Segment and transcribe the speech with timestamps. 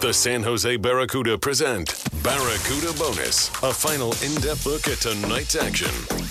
[0.00, 6.29] The San Jose Barracuda present Barracuda Bonus, a final in depth look at tonight's action.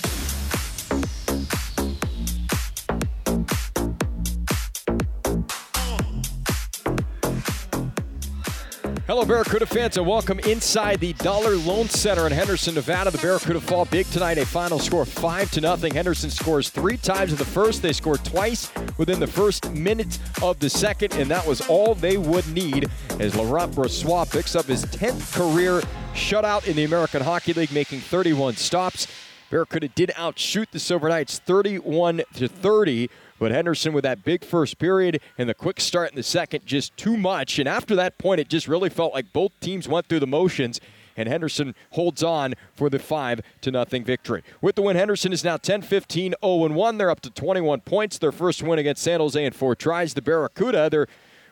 [9.10, 13.10] Hello, Barracuda fans, and welcome inside the Dollar Loan Center in Henderson, Nevada.
[13.10, 15.96] The Barracuda fall big tonight, a final score five to nothing.
[15.96, 17.82] Henderson scores three times in the first.
[17.82, 22.18] They scored twice within the first minute of the second, and that was all they
[22.18, 22.88] would need
[23.20, 25.82] as Laurent Brossoit picks up his 10th career
[26.14, 29.08] shutout in the American Hockey League, making 31 stops.
[29.50, 33.10] Barracuda did outshoot the Silver Knights 31 to 30.
[33.40, 36.96] But Henderson with that big first period and the quick start in the second, just
[36.98, 37.58] too much.
[37.58, 40.80] And after that point, it just really felt like both teams went through the motions.
[41.16, 44.44] And Henderson holds on for the 5 to nothing victory.
[44.62, 46.98] With the win, Henderson is now 10 15 0 1.
[46.98, 48.18] They're up to 21 points.
[48.18, 50.14] Their first win against San Jose in four tries.
[50.14, 51.08] The Barracuda, their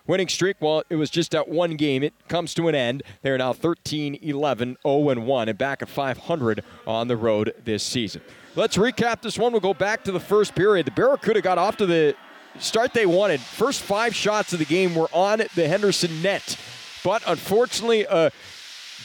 [0.07, 2.03] winning streak, well, it was just at one game.
[2.03, 3.03] It comes to an end.
[3.21, 8.21] They're now 13 11 0 1 and back at 500 on the road this season.
[8.55, 9.51] Let's recap this one.
[9.51, 10.87] We'll go back to the first period.
[10.87, 12.15] The Barracuda got off to the
[12.59, 13.39] start they wanted.
[13.39, 16.57] First five shots of the game were on the Henderson net.
[17.03, 18.31] But unfortunately, a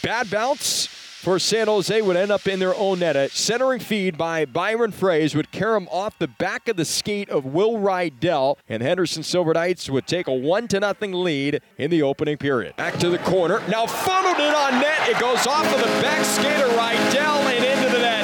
[0.03, 0.89] bad bounce
[1.23, 3.15] for San Jose would end up in their own net.
[3.15, 7.31] A centering feed by Byron Froese would carry him off the back of the skate
[7.31, 11.93] of Will Rydell, and Henderson Silver Knights would take a one to nothing lead in
[11.93, 12.75] the opening period.
[12.75, 13.63] Back to the corner.
[13.69, 15.09] Now funneled it on net.
[15.09, 18.23] It goes off of the back skate of Rydell and into the net.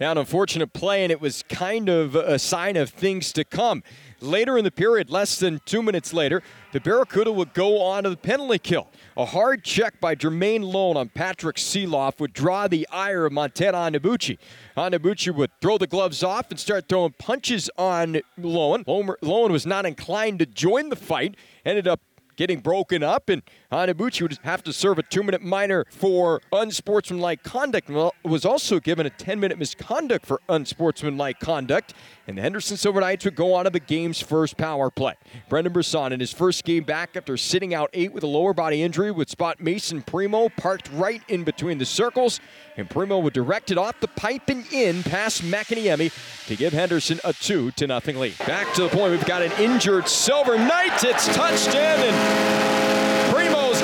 [0.00, 3.84] Now, an unfortunate play, and it was kind of a sign of things to come.
[4.20, 6.42] Later in the period, less than two minutes later,
[6.72, 8.88] the Barracuda would go on to the penalty kill.
[9.16, 13.78] A hard check by Jermaine Loewen on Patrick Seeloff would draw the ire of Montana
[13.78, 14.38] Onyebuchi.
[14.76, 18.84] Onyebuchi would throw the gloves off and start throwing punches on Loewen.
[18.84, 22.00] Loewen was not inclined to join the fight, ended up
[22.34, 23.42] getting broken up, and
[23.74, 27.90] Onyebuchi would have to serve a two-minute minor for unsportsmanlike conduct.
[27.90, 31.92] Well, was also given a 10-minute misconduct for unsportsmanlike conduct,
[32.28, 35.14] and the Henderson Silver Knights would go on to the game's first power play.
[35.48, 38.80] Brendan Brisson, in his first game back after sitting out eight with a lower body
[38.80, 42.38] injury, would spot Mason Primeau parked right in between the circles,
[42.76, 46.12] and Primeau would direct it off the pipe and in past Makiniemi
[46.46, 48.38] to give Henderson a two to nothing lead.
[48.38, 51.02] Back to the point, we've got an injured Silver Knight.
[51.02, 52.63] It's touched in, and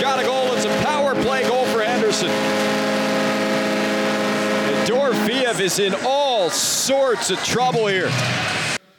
[0.00, 0.53] got a goal.
[0.55, 2.31] It's a power play goal for Henderson.
[4.71, 8.10] And Dorofeev is in all sorts of trouble here.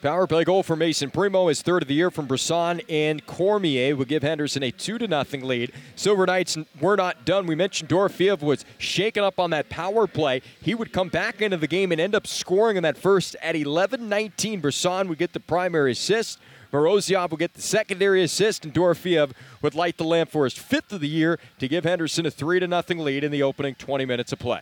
[0.02, 3.96] Power play goal for Mason Primeau, his third of the year from Brisson and Cormier
[3.96, 5.72] will give Henderson a two to nothing lead.
[5.96, 7.46] Silver Knights were not done.
[7.46, 10.42] We mentioned Dorofeev was shaken up on that power play.
[10.60, 13.54] He would come back into the game and end up scoring in that first at
[13.54, 14.60] 11-19.
[14.60, 16.40] Brisson would get the primary assist.
[16.72, 20.94] Morozov will get the secondary assist, and Dorofeev would light the lamp for his fifth
[20.94, 24.06] of the year to give Henderson a three to nothing lead in the opening 20
[24.06, 24.62] minutes of play.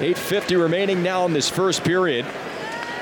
[0.00, 2.24] 8:50 remaining now in this first period.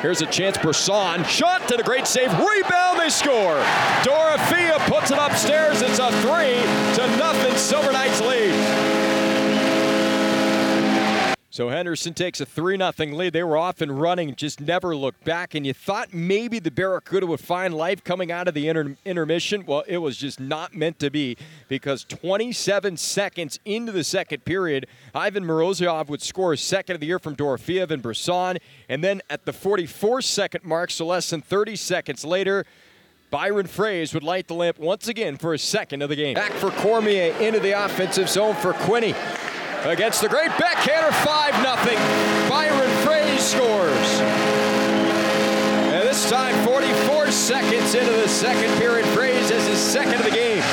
[0.00, 0.58] Here's a chance.
[0.58, 2.30] Brisson shot to the great save.
[2.32, 3.00] Rebound.
[3.00, 3.62] They score.
[4.02, 5.80] Dorofeev puts it upstairs.
[5.82, 6.60] It's a three
[6.96, 7.56] to nothing.
[7.56, 8.54] Silver Knights lead.
[11.56, 13.32] So Henderson takes a 3 0 lead.
[13.32, 15.54] They were off and running, just never looked back.
[15.54, 19.64] And you thought maybe the Barracuda would find life coming out of the inter- intermission.
[19.64, 24.86] Well, it was just not meant to be because 27 seconds into the second period,
[25.14, 28.58] Ivan Morozov would score his second of the year from Dorofeev and Brisson.
[28.90, 32.66] And then at the 44 second mark, so less than 30 seconds later,
[33.30, 36.34] Byron Froese would light the lamp once again for a second of the game.
[36.34, 39.14] Back for Cormier into the offensive zone for Quinney
[39.90, 42.48] against the great backhander, 5 0.
[42.48, 44.20] Byron Froese scores.
[45.92, 50.30] And this time, 44 seconds into the second period, Froese has his second of the
[50.30, 50.64] game.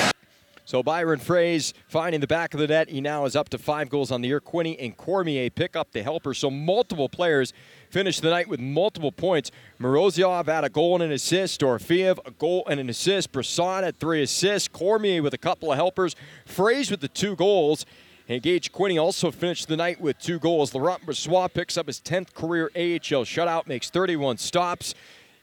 [0.65, 2.89] So Byron Froese finding the back of the net.
[2.89, 4.39] He now is up to five goals on the year.
[4.39, 6.33] Quinney and Cormier pick up the helper.
[6.33, 7.53] So multiple players
[7.91, 9.51] finish the night with multiple points.
[9.79, 11.61] Morozov had a goal and an assist.
[11.61, 13.31] Dorofeev, a goal and an assist.
[13.31, 14.67] Brisson had three assists.
[14.67, 16.15] Cormier with a couple of helpers.
[16.47, 17.85] Froese with the two goals.
[18.29, 20.73] And Gage Quinney also finished the night with two goals.
[20.73, 24.95] Laurent Brossoit picks up his 10th career AHL shutout, makes 31 stops.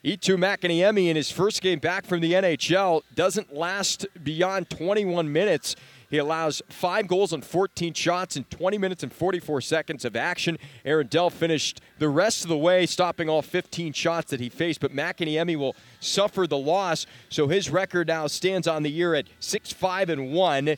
[0.02, 5.76] Eetu Makiniemi in his first game back from the NHL doesn't last beyond 21 minutes.
[6.08, 10.58] He allows five goals on 14 shots in 20 minutes and 44 seconds of action.
[10.86, 14.80] Aaron Dell finished the rest of the way, stopping all 15 shots that he faced.
[14.80, 19.26] But Makiniemi will suffer the loss, so his record now stands on the year at
[19.38, 20.76] 6 5 and 1.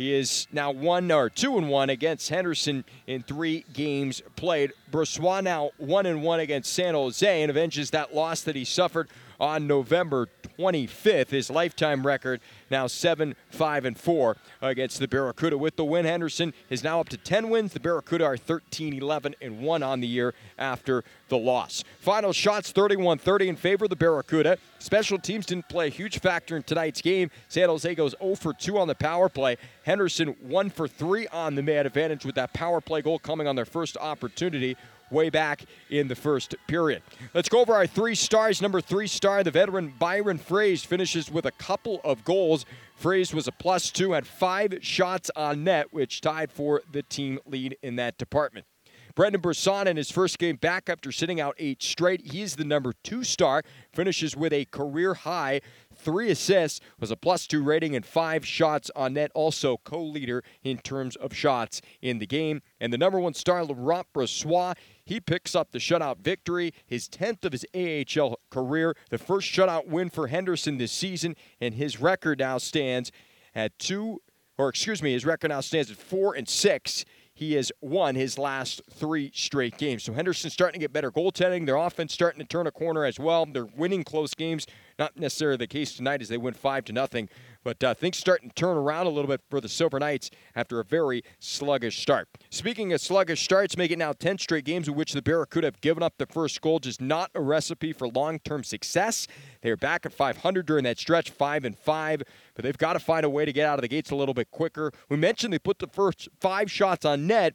[0.00, 4.72] He is now one or two and one against Henderson in three games played.
[4.90, 9.10] Brossoit now one and one against San Jose and avenges that loss that he suffered
[9.38, 10.30] on November
[10.60, 11.30] 25th.
[11.30, 12.40] His lifetime record
[12.70, 15.56] now 7 5 and 4 against the Barracuda.
[15.56, 17.72] With the win, Henderson is now up to 10 wins.
[17.72, 21.82] The Barracuda are 13 11 and 1 on the year after the loss.
[22.00, 24.58] Final shots 31 30 in favor of the Barracuda.
[24.78, 27.30] Special teams didn't play a huge factor in tonight's game.
[27.48, 29.56] San Jose goes 0 for 2 on the power play.
[29.84, 33.56] Henderson 1 for 3 on the man advantage with that power play goal coming on
[33.56, 34.76] their first opportunity
[35.10, 37.02] way back in the first period.
[37.34, 38.62] Let's go over our three stars.
[38.62, 42.64] Number three star, the veteran Byron Froese, finishes with a couple of goals.
[43.00, 47.38] Froese was a plus two, had five shots on net, which tied for the team
[47.46, 48.66] lead in that department.
[49.14, 52.32] Brendan Brisson in his first game back after sitting out eight straight.
[52.32, 53.62] He's the number two star,
[53.92, 55.60] finishes with a career high
[56.00, 59.30] three assists, was a plus two rating, and five shots on net.
[59.34, 62.62] Also co leader in terms of shots in the game.
[62.80, 67.44] And the number one star, Laurent Brossoit, he picks up the shutout victory, his 10th
[67.44, 72.38] of his AHL career, the first shutout win for Henderson this season, and his record
[72.38, 73.10] now stands
[73.54, 74.22] at two,
[74.56, 77.04] or excuse me, his record now stands at four and six
[77.40, 80.04] he has won his last three straight games.
[80.04, 81.64] So Henderson's starting to get better goaltending.
[81.64, 83.46] Their offense starting to turn a corner as well.
[83.46, 84.66] They're winning close games.
[85.00, 87.30] Not necessarily the case tonight as they win five to nothing,
[87.64, 90.78] but uh, things starting to turn around a little bit for the Silver Knights after
[90.78, 92.28] a very sluggish start.
[92.50, 95.80] Speaking of sluggish starts, make it now 10 straight games in which the Barracuda have
[95.80, 96.80] given up the first goal.
[96.80, 99.26] Just not a recipe for long-term success.
[99.62, 102.22] They're back at 500 during that stretch, five and five,
[102.54, 104.34] but they've got to find a way to get out of the gates a little
[104.34, 104.92] bit quicker.
[105.08, 107.54] We mentioned they put the first five shots on net,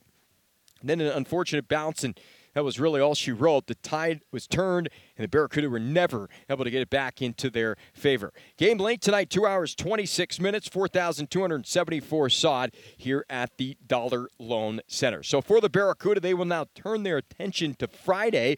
[0.84, 2.20] then an unfortunate bounce and
[2.56, 3.68] that was really all she wrote.
[3.68, 7.50] The tide was turned, and the Barracuda were never able to get it back into
[7.50, 8.34] their favor.
[8.58, 15.22] Game late tonight, two hours, 26 minutes, 4,274 sod here at the Dollar Loan Center.
[15.22, 18.56] So for the Barracuda, they will now turn their attention to Friday.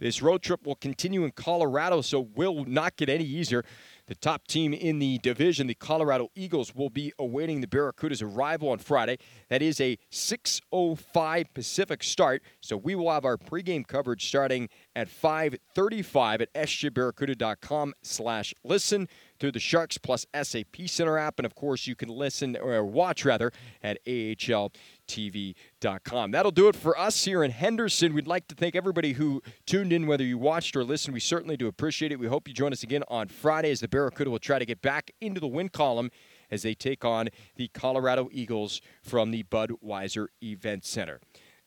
[0.00, 3.64] This road trip will continue in Colorado, so will not get any easier.
[4.08, 8.70] The top team in the division, the Colorado Eagles, will be awaiting the Barracuda's arrival
[8.70, 9.18] on Friday.
[9.50, 15.08] That is a 6:05 Pacific start, so we will have our pregame coverage starting at
[15.08, 19.08] 5:35 at sjbarracuda.com/listen
[19.38, 23.26] through the Sharks Plus SAP Center app, and of course you can listen or watch
[23.26, 23.52] rather
[23.82, 24.72] at AHL
[25.08, 26.30] TV.com.
[26.30, 28.14] That'll do it for us here in Henderson.
[28.14, 31.14] We'd like to thank everybody who tuned in, whether you watched or listened.
[31.14, 32.20] We certainly do appreciate it.
[32.20, 34.82] We hope you join us again on Friday as the Barracuda will try to get
[34.82, 36.10] back into the win column
[36.50, 41.20] as they take on the Colorado Eagles from the Budweiser Event Center.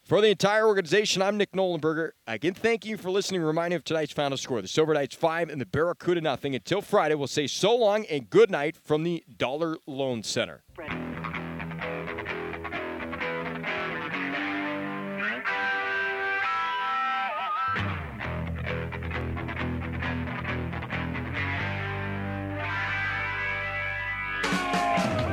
[0.03, 2.11] For the entire organization, I'm Nick Nollenberger.
[2.25, 3.41] Again, thank you for listening.
[3.41, 6.55] Reminding of tonight's final score: the Silver Knights five and the Barracuda nothing.
[6.55, 10.63] Until Friday, we'll say so long and good night from the Dollar Loan Center.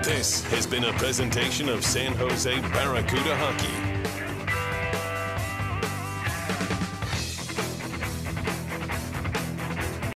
[0.09, 3.88] This has been a presentation of San Jose Barracuda Hockey.